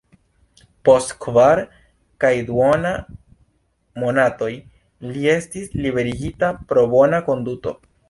Post 0.87 1.11
kvar 1.25 1.61
kaj 2.25 2.31
duona 2.49 2.95
monatoj 4.07 4.51
li 5.13 5.31
estis 5.37 5.73
liberigita 5.87 6.55
pro 6.73 6.91
bona 6.99 7.25
konduto. 7.33 7.81